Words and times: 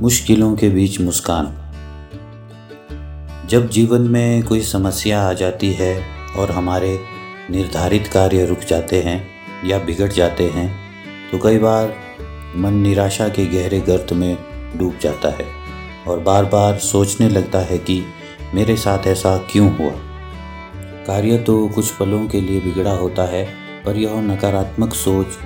मुश्किलों 0.00 0.56
के 0.56 0.68
बीच 0.68 1.00
मुस्कान। 1.00 1.46
जब 3.48 3.68
जीवन 3.68 4.00
में 4.00 4.42
कोई 4.42 4.60
समस्या 4.60 5.20
आ 5.22 5.32
जाती 5.32 5.72
है 5.72 6.02
और 6.36 6.50
हमारे 6.50 7.00
निर्धारित 7.50 8.06
कार्य 8.06 8.46
रुक 8.46 8.58
जाते 8.58 9.00
हैं 9.02 9.28
या 9.64 9.78
बिगड़ 9.78 10.12
जाते 10.12 10.44
हैं 10.44 10.78
तो 11.30 11.38
कई 11.38 11.58
बार 11.58 11.94
मन 12.56 12.74
निराशा 12.74 13.28
के 13.28 13.46
गहरे 13.46 13.80
गर्त 13.80 14.12
में 14.12 14.36
डूब 14.76 14.98
जाता 15.02 15.28
है 15.28 15.46
और 16.08 16.20
बार 16.20 16.44
बार 16.44 16.78
सोचने 16.78 17.28
लगता 17.28 17.58
है 17.58 17.78
कि 17.78 18.02
मेरे 18.54 18.76
साथ 18.76 19.06
ऐसा 19.06 19.36
क्यों 19.36 19.76
हुआ? 19.76 19.92
कार्य 21.06 21.38
तो 21.38 21.68
कुछ 21.68 21.90
पलों 21.90 22.26
के 22.28 22.40
लिए 22.40 22.60
बिगड़ा 22.60 22.96
होता 22.96 23.24
है, 23.24 23.46
पर 23.84 23.96
यह 23.96 24.20
नकारात्मक 24.22 24.94
सोच 24.94 25.38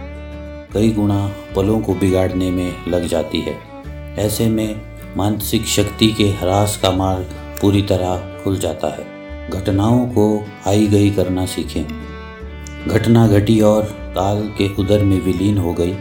कई 0.74 0.90
गुना 0.90 1.26
पलों 1.56 1.80
को 1.80 1.94
बिगाड़ने 1.94 2.50
में 2.50 2.72
लग 2.88 3.06
जाती 3.06 3.40
है। 3.40 3.73
ऐसे 4.18 4.48
में 4.48 4.80
मानसिक 5.16 5.66
शक्ति 5.66 6.06
के 6.06 6.24
ह्रास 6.24 6.76
का 6.76 6.90
मार्ग 6.90 7.24
पूरी 7.60 7.82
तरह 7.82 8.42
खुल 8.44 8.58
जाता 8.58 8.88
है। 8.88 9.50
घटनाओं 9.50 10.06
को 10.06 10.44
आई 10.66 10.86
गई 10.86 11.10
करना 11.10 11.46
सीखें। 11.46 11.84
घटना 12.88 13.26
घटी 13.28 13.60
और 13.60 13.82
काल 14.14 14.42
के 14.58 14.68
उदर 14.74 15.04
में 15.04 15.20
विलीन 15.20 15.58
हो 15.58 15.72
गई, 15.72 15.92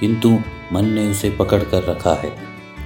किंतु 0.00 0.30
मन 0.72 0.84
ने 0.84 1.10
उसे 1.10 1.30
पकड़ 1.30 1.62
कर 1.62 1.84
रखा 1.84 2.14
है। 2.14 2.32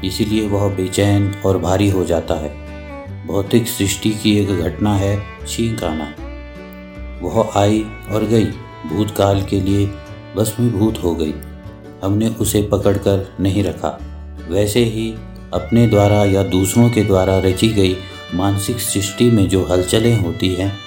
इसीलिए 0.05 0.48
वह 0.48 0.69
बेचैन 0.69 1.34
और 1.47 1.59
भारी 1.59 1.91
हो 1.91 2.05
जाता 2.05 2.34
है। 2.34 3.27
भौतिक 3.27 3.69
सृष्टि 3.69 4.11
की 4.11 4.39
एक 4.39 4.48
घटना 4.48 4.95
है 4.97 5.23
छींक 5.48 5.84
आना 5.84 6.15
वह 7.23 7.53
आई 7.56 7.84
और 8.11 8.25
गई, 8.25 8.45
भूतकाल 8.87 9.42
के 9.42 9.61
लिए 9.61 9.87
भस्मीभूत 10.37 11.03
हो 11.05 11.15
गई। 11.15 11.34
हमने 12.05 12.29
उसे 12.29 12.62
पकड़कर 12.62 13.37
नहीं 13.41 13.65
रखा। 13.65 14.12
वैसे 14.49 14.85
ही 14.85 15.15
अपने 15.55 15.87
द्वारा 15.87 16.25
या 16.25 16.43
दूसरों 16.43 16.91
के 16.91 17.05
द्वारा 17.05 17.39
रची 17.39 17.69
गई 17.69 17.97
मानसिक 18.35 18.81
सृष्टि 18.81 19.25
में 19.25 19.49
जो 19.49 19.65
हलचलें 19.65 20.21
होती 20.21 20.49
हैं, 20.49 20.79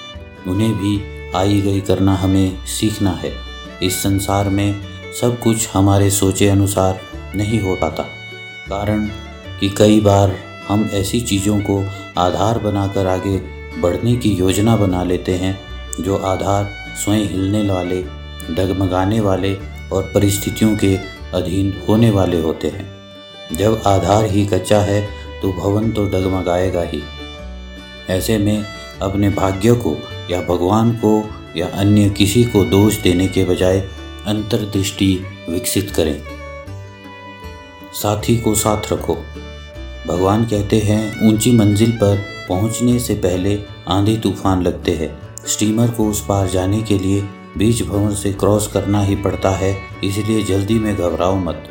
उन्हें 0.48 0.72
भी 0.72 1.00
आई 1.36 1.60
गई 1.60 1.80
करना 1.80 2.14
हमें 2.14 2.66
सीखना 2.66 3.10
है। 3.10 3.32
इस 3.82 4.02
संसार 4.02 4.48
में 4.48 4.80
सब 5.20 5.40
कुछ 5.40 5.68
हमारे 5.74 6.10
सोचे 6.10 6.48
अनुसार 6.48 7.00
नहीं 7.36 7.60
हो 7.60 7.74
पाता। 7.74 8.02
कारण 8.68 9.06
कि 9.60 9.68
कई 9.68 10.00
बार 10.00 10.36
हम 10.68 10.90
ऐसी 10.92 11.20
चीज़ों 11.20 11.60
को 11.60 11.84
आधार 12.18 12.58
बनाकर 12.58 13.06
आगे 13.06 13.38
बढ़ने 13.80 14.16
की 14.16 14.30
योजना 14.30 14.76
बना 14.76 15.04
लेते 15.04 15.34
हैं, 15.34 15.60
जो 16.00 16.16
आधार 16.16 16.70
स्वयं 17.04 17.28
हिलने 17.28 17.70
वाले, 17.70 18.02
डगमगाने 18.50 19.20
वाले 19.20 19.56
और 19.92 20.02
परिस्थितियों 20.14 20.76
के 20.76 20.96
अधीन 21.34 21.82
होने 21.88 22.10
वाले 22.10 22.40
होते 22.40 22.68
हैं। 22.68 22.95
जब 23.52 23.82
आधार 23.86 24.24
ही 24.24 24.46
कच्चा 24.46 24.78
है 24.78 25.00
तो 25.42 25.52
भवन 25.52 25.90
तो 25.90 26.06
डगमगाएगा 26.06 26.82
ही। 26.82 27.02
ऐसे 28.10 28.38
में 28.38 28.64
अपने 29.02 29.28
भाग्य 29.28 29.72
को, 29.72 29.96
या 30.30 30.40
भगवान 30.40 30.92
को, 30.92 31.30
या 31.56 31.66
अन्य 31.66 32.10
किसी 32.10 32.44
को 32.44 32.64
दोष 32.64 32.96
देने 32.96 33.28
के 33.28 33.44
बजाय 33.44 33.80
अंतर्दृष्टि 34.26 35.24
विकसित 35.48 35.90
करें। 35.90 36.22
साथी 37.92 38.36
को 38.36 38.54
साथ 38.54 38.92
रखो। 38.92 39.14
भगवान 40.06 40.44
कहते 40.44 40.78
हैं, 40.78 41.28
ऊँची 41.28 41.52
मंजिल 41.52 41.90
पर 41.90 42.24
पहुँचने 42.48 42.98
से 42.98 43.14
पहले 43.14 43.58
आंधी 43.88 44.16
तूफ़ान 44.16 44.62
लगते 44.62 44.92
हैं। 44.92 45.18
स्टीमर 45.46 45.90
को 45.90 46.08
उस 46.10 46.24
पार 46.26 46.48
जाने 46.48 46.82
के 46.82 46.98
लिए 46.98 47.22
बीच 47.58 47.82
भवन 47.82 48.14
से 48.14 48.32
क्रॉस 48.32 48.66
करना 48.66 49.02
ही 49.02 49.16
पड़ता 49.16 49.50
है, 49.50 49.76
इसलिए 50.04 50.42
जल्दी 50.42 50.74
में 50.74 50.96
घबराओ 50.96 51.36
मत। 51.36 51.68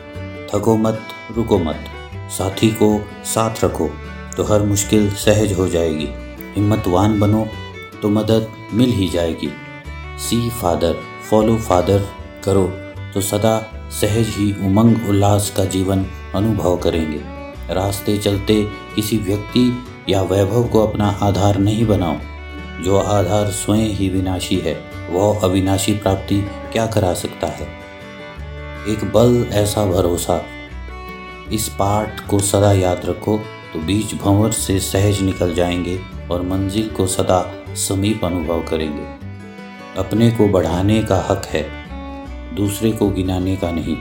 थको 0.54 0.76
मत। 0.78 1.02
रुको 1.32 1.58
मत, 1.58 1.86
साथी 2.30 2.70
को 2.72 2.90
साथ 3.26 3.64
रखो 3.64 3.90
तो 4.38 4.44
हर 4.44 4.64
मुश्किल 4.64 5.10
सहज 5.16 5.54
हो 5.54 5.68
जाएगी। 5.68 6.08
हिम्मतवान 6.56 7.20
बनो 7.20 7.48
तो 8.02 8.10
मदद 8.10 8.48
मिल 8.74 8.90
ही 8.90 9.08
जाएगी। 9.10 9.50
सी 10.20 10.50
फादर 10.52 10.96
फॉलो 11.30 11.58
फादर 11.60 12.06
करो 12.44 12.66
तो 13.14 13.22
सदा 13.22 13.58
सहज 13.92 14.28
ही 14.30 14.52
उमंग 14.68 15.10
उल्लास 15.10 15.50
का 15.58 15.66
जीवन 15.66 16.06
अनुभव 16.36 16.78
करेंगे। 16.78 17.20
रास्ते 17.74 18.18
चलते 18.18 18.62
किसी 18.96 19.18
व्यक्ति 19.18 19.72
या 20.10 20.22
वैभव 20.22 20.68
को 20.68 20.86
अपना 20.88 21.08
आधार 21.22 21.58
नहीं 21.60 21.86
बनाओ। 21.88 22.18
जो 22.84 22.98
आधार 22.98 23.50
स्वयं 23.52 23.88
ही 23.90 24.10
विनाशी 24.10 24.56
है, 24.58 24.74
वह 25.10 25.40
अविनाशी 25.44 25.94
प्राप्ति 25.94 26.42
क्या 26.74 26.86
करा 26.88 27.14
सकता 27.14 27.48
है? 27.48 27.68
एक 28.88 29.06
बल 29.14 29.46
ऐसा 29.52 29.86
भरोसा 29.86 30.42
इस 31.54 31.68
पाठ 31.70 32.28
को 32.30 32.40
सदा 32.40 32.72
याद 32.74 33.06
रखो 33.06 33.38
तो 33.74 33.80
बीच 33.80 34.14
भंवर 34.16 34.52
से 34.52 34.80
सहज 34.80 35.22
निकल 35.22 35.54
जाएँगे 35.56 36.00
और 36.32 36.42
मंजिल 36.42 36.90
को 36.90 37.08
सदा 37.08 37.66
समीप 37.76 38.26
अनुभव 38.26 38.64
करेंगे। 38.64 39.06
अपने 39.98 40.32
को 40.32 40.48
बढ़ाने 40.48 41.04
का 41.04 41.20
हक 41.30 41.46
है, 41.46 41.64
दूसरे 42.56 42.92
को 42.92 43.10
गिनाने 43.10 43.56
का 43.56 43.72
नहीं। 43.72 43.98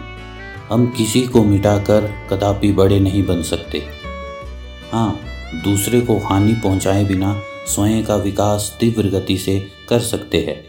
हम 0.71 0.87
किसी 0.87 1.23
को 1.23 1.43
मिटाकर 1.45 2.29
कदापि 2.31 2.73
बड़े 2.73 3.01
नहीं 3.01 3.27
बन 3.27 3.43
सकते। 3.43 3.83
हाँ 4.93 5.21
दूसरे 5.65 6.01
को 6.01 6.19
हानि 6.19 6.53
पहुँचाए 6.53 7.05
बिना 7.05 7.41
स्वयं 7.67 8.05
का 8.05 8.17
विकास 8.17 8.77
तीव्र 8.81 9.09
गति 9.09 9.39
से 9.39 9.69
कर 9.89 10.01
सकते 10.01 10.39
हैं। 10.39 10.65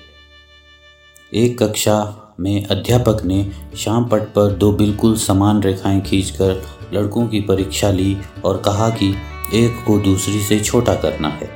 एक 1.33 1.63
कक्षा 1.63 2.21
में 2.39 2.65
अध्यापक 2.65 3.25
ने 3.25 3.51
शाम 3.77 4.05
पट 4.05 4.21
पर 4.21 4.51
दो 4.51 4.71
बिल्कुल 4.71 5.15
समान 5.15 5.63
रेखाएँ 5.63 6.01
खींचकर 6.01 6.63
लड़कों 6.93 7.27
की 7.27 7.41
परीक्षा 7.41 7.89
ली 7.89 8.17
और 8.45 8.57
कहा 8.57 8.89
कि 8.89 9.15
एक 9.53 9.83
को 9.87 9.99
दूसरी 9.99 10.41
से 10.41 10.59
छोटा 10.59 10.95
करना 10.95 11.27
है। 11.27 11.49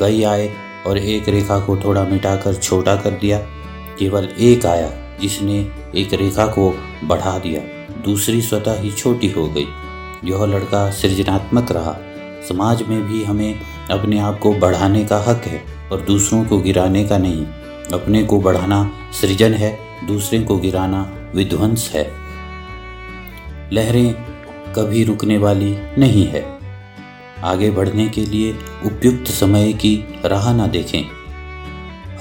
कई 0.00 0.22
आए 0.22 0.50
और 0.86 0.98
एक 0.98 1.28
रेखा 1.28 1.58
को 1.58 1.76
थोड़ा 1.76 2.04
मिटाकर 2.04 2.54
छोटा 2.54 2.96
कर 2.96 3.10
दिया। 3.10 3.38
केवल 3.98 4.28
एक 4.38 4.66
आया, 4.66 5.18
जिसने 5.20 5.72
एक 5.94 6.14
रेखा 6.14 6.46
को 6.46 6.74
बढ़ा 7.04 7.38
दिया। 7.38 7.60
दूसरी 8.02 8.42
स्वतः 8.42 8.80
ही 8.80 8.92
छोटी 8.92 9.30
हो 9.30 9.48
गई। 9.48 9.66
यह 10.24 10.44
लड़का 10.44 10.90
सृजनात्मक 10.90 11.72
रहा। 11.72 11.96
समाज 12.48 12.82
में 12.82 13.02
भी 13.02 13.24
हमें 13.24 13.60
अपने 13.90 14.18
आप 14.18 14.38
को 14.38 14.52
बढ़ाने 14.52 15.04
का 15.04 15.18
हक 15.18 15.42
है 15.44 15.62
और 15.92 16.00
दूसरों 16.00 16.44
को 16.44 16.58
गिराने 16.58 17.04
का 17.04 17.18
नहीं। 17.18 17.46
अपने 17.92 18.22
को 18.22 18.40
बढ़ाना 18.40 18.90
सृजन 19.20 19.54
है। 19.54 19.85
दूसरे 20.04 20.38
को 20.40 20.56
गिराना 20.56 21.30
विध्वंस 21.34 21.90
है। 21.94 22.10
लहरें 23.72 24.12
कभी 24.72 25.04
रुकने 25.04 25.38
वाली 25.38 25.76
नहीं 25.98 26.26
है। 26.26 26.44
आगे 27.44 27.70
बढ़ने 27.70 28.08
के 28.08 28.20
लिए 28.20 28.52
उपयुक्त 28.86 29.30
समय 29.30 29.72
की 29.72 29.96
राह 30.24 30.52
ना 30.54 30.66
देखें। 30.66 31.02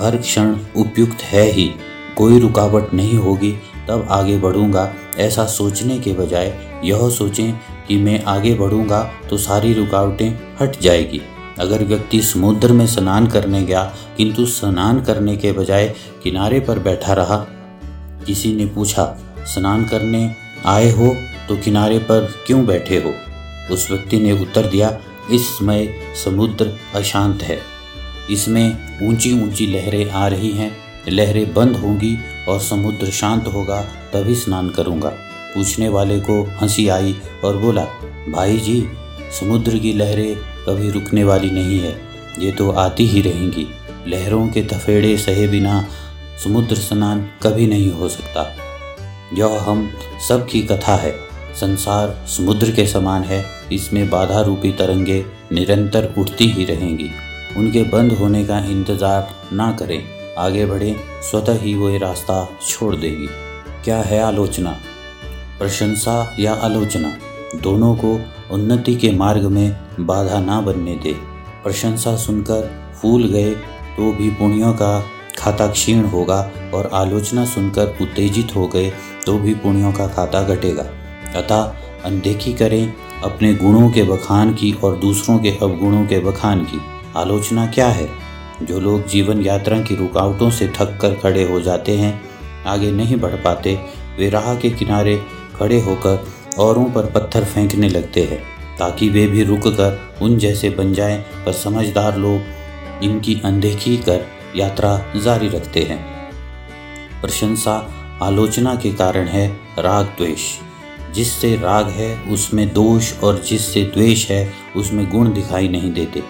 हर 0.01 0.17
क्षण 0.17 0.55
उपयुक्त 0.75 1.21
है 1.21 1.43
ही। 1.43 1.69
कोई 2.17 2.39
रुकावट 2.39 2.93
नहीं 2.93 3.17
होगी, 3.17 3.51
तब 3.87 4.07
आगे 4.09 4.37
बढ़ूँगा। 4.37 4.93
ऐसा 5.17 5.45
सोचने 5.45 5.99
के 5.99 6.13
बजाय 6.13 6.53
यह 6.83 7.09
सोचें 7.09 7.53
कि 7.87 7.97
मैं 7.97 8.23
आगे 8.23 8.53
बढ़ूँगा 8.53 9.01
तो 9.29 9.37
सारी 9.37 9.73
रुकावटें 9.73 10.29
हट 10.61 10.79
जाएगी। 10.79 11.21
अगर 11.59 11.83
व्यक्ति 11.83 12.21
समुद्र 12.21 12.73
में 12.73 12.87
स्नान 12.87 13.27
करने 13.27 13.63
गया, 13.63 13.83
किंतु 14.17 14.45
स्नान 14.45 15.01
करने 15.01 15.35
के 15.37 15.51
बजाय 15.51 15.93
किनारे 16.23 16.59
पर 16.59 16.79
बैठा 16.79 17.13
रहा 17.13 17.45
किसी 18.27 18.53
ने 18.53 18.65
पूछा, 18.65 19.17
स्नान 19.39 19.85
करने 19.85 20.29
आए 20.65 20.91
हो 20.91 21.15
तो 21.49 21.57
किनारे 21.57 21.99
पर 21.99 22.33
क्यों 22.47 22.65
बैठे 22.65 22.97
हो? 22.97 23.13
उस 23.73 23.87
व्यक्ति 23.91 24.19
ने 24.19 24.31
उत्तर 24.31 24.67
दिया 24.67 24.97
इस 25.31 25.47
समय 25.47 25.93
समुद्र 26.25 26.71
अशांत 26.95 27.43
है। 27.43 27.59
इसमें 28.29 28.67
ऊँची 29.03 29.31
ऊँची 29.43 29.67
लहरें 29.67 30.09
आ 30.11 30.27
रही 30.27 30.51
हैं। 30.51 30.75
लहरें 31.09 31.53
बंद 31.53 31.75
होंगी 31.75 32.17
और 32.49 32.59
समुद्र 32.59 33.09
शांत 33.11 33.47
होगा, 33.47 33.81
तभी 34.13 34.35
स्नान 34.35 34.69
करूँगा। 34.69 35.09
पूछने 35.55 35.89
वाले 35.89 36.19
को 36.19 36.41
हँसी 36.61 36.87
आई 36.87 37.15
और 37.43 37.57
बोला, 37.57 37.85
भाई 38.29 38.57
जी, 38.57 38.87
समुद्र 39.39 39.77
की 39.77 39.93
लहरें 39.93 40.35
कभी 40.35 40.89
रुकने 40.91 41.23
वाली 41.23 41.49
नहीं 41.49 41.79
है। 41.79 42.01
ये 42.39 42.51
तो 42.51 42.71
आती 42.71 43.05
ही 43.07 43.21
रहेंगी। 43.21 43.67
लहरों 44.07 44.47
के 44.47 44.63
थफेड़े 44.63 45.17
सहे 45.17 45.47
बिना 45.47 45.85
समुद्र 46.43 46.75
स्नान 46.75 47.29
कभी 47.43 47.67
नहीं 47.67 47.91
हो 47.91 48.09
सकता। 48.09 48.55
यह 49.33 49.59
हम 49.61 49.89
सब 50.27 50.47
की 50.47 50.61
कथा 50.61 50.95
है। 50.95 51.13
संसार 51.55 52.25
समुद्र 52.27 52.71
के 52.71 52.85
समान 52.87 53.23
है। 53.23 53.43
इसमें 53.71 54.09
बाधा 54.09 54.41
रूपी 54.41 54.71
तरंगे 54.71 55.25
निरंतर 55.51 56.13
उठती 56.17 56.47
ही 56.47 56.65
रहेंगी। 56.65 57.09
उनके 57.57 57.83
बंद 57.83 58.11
होने 58.11 58.45
का 58.45 58.59
इंतज़ार 58.59 59.29
ना 59.53 59.71
करें। 59.71 60.03
आगे 60.37 60.65
बढ़ें, 60.65 60.95
स्वतः 61.21 61.59
ही 61.59 61.73
वो 61.75 61.97
रास्ता 61.97 62.57
छोड़ 62.67 62.95
देगी। 62.95 63.27
क्या 63.83 63.97
है 63.97 64.21
आलोचना? 64.21 64.77
प्रशंसा 65.59 66.35
या 66.39 66.53
आलोचना? 66.53 67.13
दोनों 67.61 67.95
को 67.95 68.19
उन्नति 68.51 68.95
के 68.95 69.11
मार्ग 69.11 69.45
में 69.45 69.77
बाधा 69.99 70.39
ना 70.39 70.61
बनने 70.61 70.95
दे। 70.95 71.13
प्रशंसा 71.63 72.15
सुनकर 72.15 72.71
फूल 73.01 73.27
गए 73.27 73.51
तो 73.97 74.11
भी 74.11 74.29
पुण्यों 74.29 74.73
का 74.73 74.99
खाता 75.45 75.67
क्षीण 75.67 76.03
होगा 76.03 76.51
और 76.73 76.89
आलोचना 76.93 77.45
सुनकर 77.45 77.97
उत्तेजित 78.01 78.55
हो 78.55 78.67
गए 78.67 78.91
तो 79.25 79.37
भी 79.37 79.53
पुण्यों 79.53 79.91
का 79.91 80.07
खाता 80.07 80.41
घटेगा। 80.43 80.83
अतः 81.35 81.61
अनदेखी 82.05 82.53
करें 82.53 82.93
अपने 83.23 83.53
गुणों 83.53 83.89
के 83.91 84.03
बखान 84.03 84.53
की 84.53 84.71
और 84.73 84.97
दूसरों 84.97 85.37
के 85.39 85.49
अवगुणों 85.61 86.05
के 86.07 86.19
बखान 86.19 86.63
की। 86.63 86.79
आलोचना 87.17 87.65
क्या 87.67 87.87
है? 87.87 88.09
जो 88.61 88.79
लोग 88.79 89.07
जीवन 89.07 89.41
यात्रा 89.41 89.79
की 89.81 89.95
रुकावटों 89.95 90.49
से 90.49 90.67
थक 90.67 90.97
कर 91.01 91.15
खड़े 91.15 91.43
हो 91.43 91.61
जाते 91.61 91.97
हैं, 91.97 92.21
आगे 92.65 92.91
नहीं 92.91 93.17
बढ़ 93.17 93.35
पाते, 93.35 93.79
वे 94.19 94.29
राह 94.29 94.55
के 94.55 94.69
किनारे 94.69 95.21
खड़े 95.55 95.79
होकर 95.81 96.27
औरों 96.59 96.85
पर 96.85 97.05
पत्थर 97.05 97.45
फेंकने 97.45 97.89
लगते 97.89 98.23
हैं, 98.23 98.43
ताकि 98.79 99.09
वे 99.09 99.27
भी 99.27 99.43
रुक 99.43 99.67
कर 99.67 99.99
उन 100.21 100.37
जैसे 100.37 100.69
बन 100.69 100.93
जाएँ। 100.93 101.17
पर 101.45 101.51
समझदार 101.53 102.17
लोग 102.17 103.03
इनकी 103.03 103.41
अनदेखी 103.45 103.97
कर 103.97 104.25
यात्रा 104.55 104.97
जारी 105.15 105.47
रखते 105.47 105.83
हैं। 105.83 105.99
प्रशंसा 107.21 107.75
आलोचना 108.21 108.75
के 108.75 108.91
कारण 108.93 109.27
है 109.27 109.47
राग 109.79 110.05
द्वेष। 110.05 110.41
जिससे 111.13 111.55
राग 111.55 111.87
है, 111.87 112.15
उसमें 112.23 112.67
दोष 112.73 113.11
और 113.19 113.39
जिससे 113.39 113.83
द्वेष 113.83 114.29
है, 114.31 114.53
उसमें 114.75 115.09
गुण 115.09 115.33
दिखाई 115.33 115.67
नहीं 115.67 115.91
देते। 115.93 116.23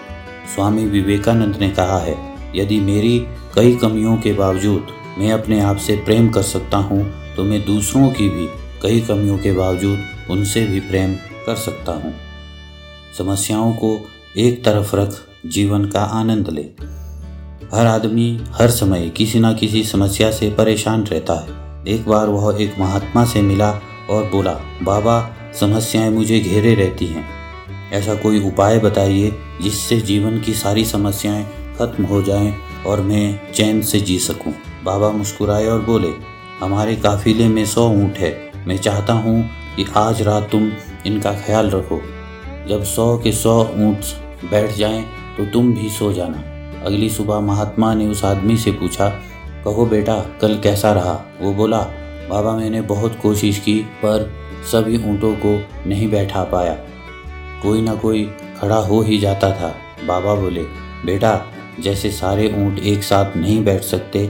स्वामी 0.54 0.84
विवेकानंद 0.84 1.56
ने 1.56 1.70
कहा 1.70 1.98
है, 1.98 2.16
यदि 2.54 2.80
मेरी 2.80 3.18
कई 3.54 3.74
कमियों 3.76 4.16
के 4.16 4.32
बावजूद 4.32 4.94
मैं 5.18 5.32
अपने 5.32 5.60
आप 5.60 5.76
से 5.76 5.96
प्रेम 5.96 6.28
कर 6.28 6.42
सकता 6.42 6.76
हूँ 6.76 7.04
तो 7.36 7.44
मैं 7.44 7.64
दूसरों 7.66 8.10
की 8.10 8.28
भी 8.28 8.46
कई 8.82 9.00
कमियों 9.00 9.38
के 9.38 9.52
बावजूद 9.52 10.04
उनसे 10.30 10.66
भी 10.66 10.80
प्रेम 10.80 11.14
कर 11.46 11.54
सकता 11.54 11.92
हूँ। 11.92 12.14
समस्याओं 13.18 13.72
को 13.72 13.98
एक 14.36 14.64
तरफ़ 14.64 14.96
रख, 14.96 15.16
जीवन 15.46 15.84
का 15.84 16.00
आनंद 16.00 16.48
ले। 16.50 16.64
हर 17.74 17.86
आदमी 17.86 18.40
हर 18.52 18.70
समय 18.70 19.08
किसी 19.08 19.38
न 19.40 19.54
किसी 19.54 19.82
समस्या 19.84 20.30
से 20.30 20.50
परेशान 20.50 21.02
रहता 21.02 21.34
है। 21.34 21.84
एक 21.88 22.06
बार 22.08 22.28
वह 22.28 22.62
एक 22.62 22.78
महात्मा 22.78 23.24
से 23.24 23.42
मिला 23.42 23.70
और 24.10 24.24
बोला, 24.24 24.52
बाबा, 24.82 25.36
समस्याएँ 25.60 26.10
मुझे 26.10 26.40
घेरे 26.40 26.74
रहती 26.74 27.06
हैं। 27.06 27.24
ऐसा 27.92 28.14
कोई 28.14 28.46
उपाय 28.48 28.78
बताइए 28.78 29.32
जिससे 29.62 30.00
जीवन 30.00 30.40
की 30.40 30.54
सारी 30.54 30.84
समस्याएँ 30.84 31.44
खत्म 31.78 32.04
हो 32.04 32.22
जाएँ 32.22 32.54
और 32.86 33.00
मैं 33.00 33.52
चैन 33.52 33.82
से 33.82 34.00
जी 34.00 34.18
सकूँ। 34.18 34.54
बाबा 34.84 35.10
मुस्कुराए 35.10 35.66
और 35.66 35.80
बोले, 35.80 36.12
हमारे 36.60 36.96
काफिले 36.96 37.48
में 37.48 37.64
सौ 37.66 37.88
ऊँट 37.88 38.18
है। 38.18 38.34
मैं 38.66 38.78
चाहता 38.78 39.12
हूँ 39.12 39.42
कि 39.76 39.86
आज 39.96 40.22
रात 40.22 40.48
तुम 40.52 40.72
इनका 41.06 41.32
ख्याल 41.32 41.70
रखो। 41.70 42.00
जब 42.68 42.84
सौ 42.84 43.16
के 43.18 43.32
सौ 43.32 43.60
ऊँट 43.60 44.04
बैठ 44.50 44.76
जाएँ 44.76 45.02
तो 45.36 45.44
तुम 45.44 45.74
भी 45.74 45.90
सो 45.90 46.12
जाना। 46.12 46.55
अगली 46.86 47.08
सुबह 47.10 47.40
महात्मा 47.40 47.94
ने 47.94 48.06
उस 48.06 48.24
आदमी 48.24 48.56
से 48.56 48.72
पूछा, 48.72 49.08
कहो 49.64 49.86
बेटा, 49.86 50.18
कल 50.40 50.58
कैसा 50.58 50.92
रहा? 50.92 51.12
वो 51.40 51.52
बोला, 51.52 51.80
बाबा, 52.30 52.56
मैंने 52.56 52.80
बहुत 52.80 53.18
कोशिश 53.22 53.58
की, 53.58 53.78
पर 53.80 54.30
सभी 54.72 54.96
ऊँटों 55.04 55.32
को 55.36 55.58
नहीं 55.88 56.10
बैठा 56.10 56.44
पाया। 56.44 56.74
कोई 57.62 57.82
ना 57.82 57.94
कोई 57.94 58.24
खड़ा 58.60 58.76
हो 58.76 59.00
ही 59.02 59.18
जाता 59.18 59.50
था। 59.50 59.74
बाबा 60.06 60.34
बोले, 60.34 60.62
बेटा, 61.06 61.40
जैसे 61.80 62.10
सारे 62.10 62.48
ऊँट 62.56 62.78
एक 62.78 63.02
साथ 63.02 63.36
नहीं 63.36 63.64
बैठ 63.64 63.82
सकते, 63.82 64.24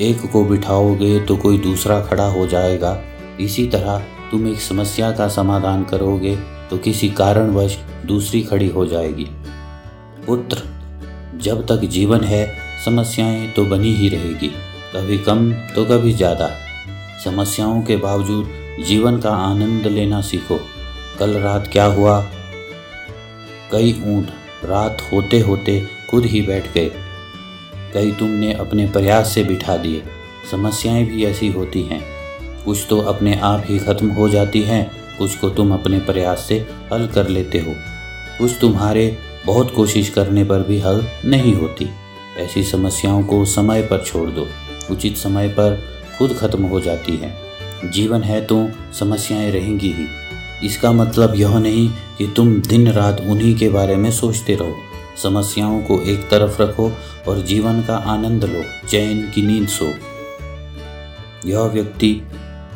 एक 0.00 0.30
को 0.32 0.44
बिठाओगे 0.44 1.18
तो 1.20 1.36
कोई 1.36 1.58
दूसरा 1.58 2.00
खड़ा 2.00 2.26
हो 2.26 2.46
जाएगा। 2.46 2.96
इसी 3.40 3.66
तरह 3.66 3.98
तुम 4.30 4.46
एक 4.48 4.60
समस्या 4.60 5.10
का 5.12 5.28
समाधान 5.28 5.84
करोगे 5.84 6.36
तो 6.70 6.78
किसी 6.78 7.08
कारणवश 7.08 7.78
दूसरी 8.06 8.42
खड़ी 8.42 8.68
हो 8.68 8.86
जाएगी। 8.86 9.26
पुत्र 10.26 10.62
जब 11.38 11.66
तक 11.66 11.76
जीवन 11.76 12.24
है, 12.24 12.56
समस्याएँ 12.84 13.48
तो 13.48 13.64
बनी 13.64 13.92
ही 13.94 14.08
रहेगी। 14.08 14.48
कभी 14.94 15.18
कम 15.18 15.52
तो 15.52 15.84
कभी 15.84 16.12
ज़्यादा। 16.12 16.50
समस्याओं 17.24 17.82
के 17.82 17.96
बावजूद 17.96 18.48
जीवन 18.86 19.18
का 19.18 19.30
आनंद 19.30 19.86
लेना 19.86 20.20
सीखो। 20.20 20.60
कल 21.18 21.30
रात 21.30 21.68
क्या 21.72 21.84
हुआ? 21.84 22.20
कई 23.72 23.92
ऊँट 24.06 24.26
रात 24.64 25.02
होते 25.12 25.40
होते 25.40 25.86
खुद 26.10 26.24
ही 26.24 26.42
बैठ 26.42 26.72
गए। 26.74 26.90
कई 27.94 28.12
तुमने 28.12 28.52
अपने 28.52 28.86
प्रयास 28.86 29.28
से 29.28 29.44
बिठा 29.44 29.76
दिए। 29.76 30.02
समस्याएँ 30.50 31.04
भी 31.04 31.24
ऐसी 31.24 31.48
होती 31.48 31.82
हैं। 31.82 32.02
कुछ 32.64 32.86
तो 32.90 33.00
अपने 33.00 33.38
आप 33.40 33.64
ही 33.66 33.78
खत्म 33.78 34.08
हो 34.08 34.28
जाती 34.28 34.62
हैं। 34.62 34.90
कुछ 35.18 35.36
को 35.36 35.50
तुम 35.50 35.72
अपने 35.74 35.98
प्रयास 35.98 36.40
से 36.40 36.66
हल 36.92 37.06
कर 37.06 37.28
लेते 37.28 37.58
हो। 37.58 37.74
कुछ 38.38 38.52
तुम्हारे 38.60 39.18
बहुत 39.48 39.74
कोशिश 39.74 40.08
करने 40.08 40.44
पर 40.44 40.62
भी 40.62 40.80
हल 40.80 41.08
नहीं 41.24 41.54
होती। 41.54 41.86
ऐसी 42.38 42.62
समस्याओं 42.62 43.22
को 43.22 43.44
समय 43.44 43.82
पर 43.82 44.04
छोड़ 44.04 44.30
दो। 44.30 44.46
उचित 44.90 45.16
समय 45.16 45.48
पर 45.48 45.84
खुद 46.18 46.36
खत्म 46.40 46.62
हो 46.62 46.80
जाती 46.80 47.16
है। 47.16 47.36
जीवन 47.90 48.22
है 48.22 48.44
तो 48.44 48.68
समस्याएँ 49.00 49.50
रहेंगी 49.50 49.92
ही। 49.92 50.06
इसका 50.66 50.92
मतलब 50.92 51.34
यह 51.36 51.58
नहीं 51.58 51.88
कि 51.88 52.32
तुम 52.36 52.60
दिन 52.60 52.88
रात 52.88 53.20
उन्हीं 53.20 53.54
के 53.54 53.68
बारे 53.68 53.96
में 53.96 54.10
सोचते 54.10 54.54
रहो। 54.54 54.74
समस्याओं 55.22 55.80
को 55.80 56.02
एक 56.02 56.18
तरफ़ 56.18 56.62
रखो 56.62 56.92
और 57.28 57.42
जीवन 57.42 57.82
का 57.82 57.96
आनंद 57.96 58.44
लो। 58.44 58.88
चैन 58.88 59.30
की 59.34 59.42
नींद 59.42 59.68
सो। 59.68 59.86
यह 61.48 61.60
व्यक्ति, 61.60 62.22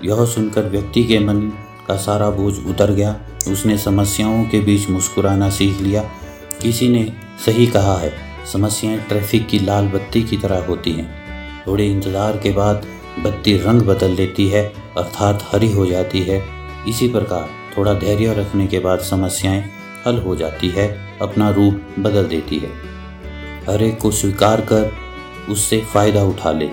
यह 0.05 0.25
सुनकर 0.25 0.63
व्यक्ति 0.63 1.05
के 1.05 1.19
मन 1.19 1.41
का 1.89 1.97
सारा 1.97 2.31
बोझ 2.31 2.55
उतर 2.67 2.91
गया। 2.91 3.21
उसने 3.49 3.79
समस्याओं 3.79 4.45
के 4.45 4.61
बीच 4.61 4.91
मुस्कुराना 4.91 5.51
सीख 5.51 5.81
लिया। 5.81 6.11
किसी 6.63 6.89
ने 6.89 7.13
सही 7.47 7.67
कहा 7.67 7.97
है। 7.99 8.13
समस्याएँ 8.53 8.99
ट्रैफ़िक 8.99 9.47
की 9.49 9.59
लाल 9.59 9.89
बत्ती 9.89 10.23
की 10.23 10.37
तरह 10.37 10.65
होती 10.65 10.93
हैं। 10.93 11.65
थोड़े 11.67 11.87
इंतज़ार 11.87 12.37
के 12.37 12.51
बाद 12.51 12.87
बत्ती 13.25 13.57
रंग 13.59 13.83
बदल 13.83 14.11
लेती 14.11 14.49
है, 14.49 14.65
अर्थात 14.97 15.45
हरी 15.53 15.73
हो 15.73 15.87
जाती 15.87 16.23
है। 16.23 16.43
इसी 16.89 17.09
प्रकार 17.09 17.49
थोड़ा 17.77 17.95
धैर्य 17.95 18.35
रखने 18.35 18.67
के 18.67 18.79
बाद 18.79 19.01
समस्याएँ 19.01 19.65
हल 20.07 20.19
हो 20.19 20.37
जाती 20.37 20.69
है, 20.69 21.19
अपना 21.23 21.51
रूप 21.51 21.85
बदल 21.99 22.25
देती 22.25 22.59
है। 22.59 22.71
हर 23.69 23.83
एक 23.83 23.99
को 24.01 24.11
स्वीकार 24.11 24.61
कर 24.61 24.91
उससे 25.49 25.81
फ़ायदा 25.81 26.23
उठा 26.23 26.53
ले। 26.53 26.67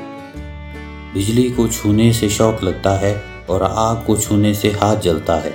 बिजली 1.14 1.50
को 1.50 1.68
छूने 1.68 2.14
से 2.14 2.30
शौक 2.30 2.64
लगता 2.64 2.92
है 2.92 3.16
और 3.50 3.64
आग 3.64 4.04
को 4.08 4.18
छूने 4.18 4.54
से 4.54 4.70
हाथ 4.72 4.96
जलता 4.96 5.36
है। 5.36 5.54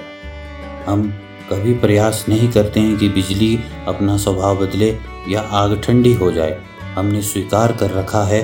हम 0.86 1.12
कभी 1.50 1.74
प्रयास 1.74 2.24
नहीं 2.28 2.48
करते 2.48 2.80
हैं 2.80 2.96
कि 2.96 3.08
बिजली 3.08 3.58
अपना 3.88 4.16
स्वभाव 4.16 4.56
बदले 4.56 4.88
या 5.28 5.40
आग 5.52 5.80
ठंडी 5.80 6.12
हो 6.12 6.30
जाए। 6.32 6.58
हमने 6.94 7.22
स्वीकार 7.22 7.72
कर 7.72 7.90
रखा 7.90 8.22
है 8.24 8.40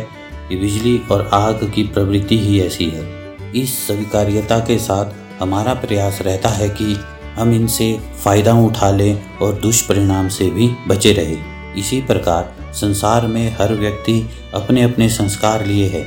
कि 0.48 0.56
बिजली 0.56 0.96
और 1.10 1.28
आग 1.32 1.70
की 1.74 1.82
प्रवृत्ति 1.84 2.38
ही 2.38 2.60
ऐसी 2.60 2.88
है। 2.90 3.08
इस 3.56 3.86
स्वीकार्यता 3.86 4.58
के 4.58 4.78
साथ 4.78 5.40
हमारा 5.40 5.74
प्रयास 5.74 6.20
रहता 6.22 6.48
है 6.48 6.68
कि 6.68 6.96
हम 7.36 7.52
इनसे 7.54 7.92
फ़ायदा 8.24 8.54
उठा 8.60 8.90
लें 8.90 9.38
और 9.38 9.52
दुष्परिणाम 9.52 10.28
से 10.28 10.50
भी 10.50 10.68
बचे 10.88 11.12
रहे। 11.12 11.36
इसी 11.78 12.00
प्रकार 12.00 12.52
संसार 12.74 13.26
में 13.26 13.56
हर 13.60 13.74
व्यक्ति 13.74 14.20
अपने 14.54 14.82
अपने 14.82 15.08
संस्कार 15.08 15.66
लिए 15.66 15.88
है। 15.88 16.04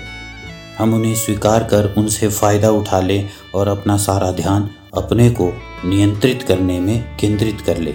हम 0.77 0.93
उन्हें 0.93 1.15
स्वीकार 1.15 1.63
कर 1.63 1.93
उनसे 1.97 2.27
फ़ायदा 2.29 2.69
उठा 2.71 2.99
लें 2.99 3.29
और 3.55 3.67
अपना 3.67 3.97
सारा 3.97 4.31
ध्यान 4.31 4.69
अपने 4.93 5.29
को 5.29 5.51
नियंत्रित 5.85 6.43
करने 6.43 6.79
में 6.79 7.17
केंद्रित 7.17 7.61
कर 7.61 7.77
ले। 7.77 7.91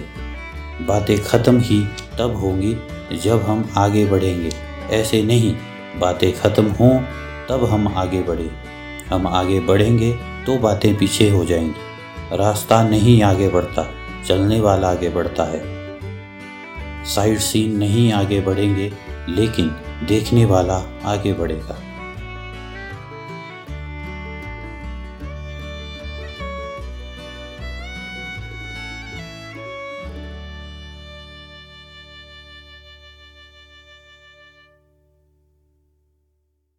बातें 0.87 1.17
ख़त्म 1.19 1.59
ही 1.59 1.79
तब 2.19 2.35
होंगी 2.35 2.75
जब 3.17 3.41
हम 3.41 3.69
आगे 3.77 4.05
बढ़ेंगे। 4.05 4.49
ऐसे 4.91 5.21
नहीं, 5.23 5.55
बातें 5.99 6.31
ख़त्म 6.33 6.65
हों 6.71 6.99
तब 7.49 7.63
हम 7.65 7.87
आगे 7.97 8.21
बढ़ें। 8.21 8.49
हम 9.09 9.27
आगे 9.27 9.59
बढ़ेंगे 9.59 10.11
तो 10.45 10.57
बातें 10.57 10.97
पीछे 10.97 11.29
हो 11.29 11.45
जाएँगी। 11.45 12.37
रास्ता 12.37 12.83
नहीं 12.89 13.21
आगे 13.23 13.49
बढ़ता, 13.49 13.89
चलने 14.27 14.59
वाला 14.59 14.89
आगे 14.89 15.09
बढ़ता 15.09 15.43
है। 15.43 15.61
साइड 17.05 17.39
सीन 17.39 17.77
नहीं 17.77 18.11
आगे 18.13 18.41
बढ़ेंगे, 18.41 18.91
लेकिन 19.29 19.75
देखने 20.07 20.45
वाला 20.45 20.83
आगे 21.05 21.33
बढ़ेगा। 21.33 21.79